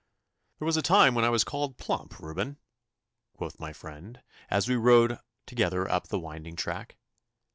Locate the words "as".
4.49-4.67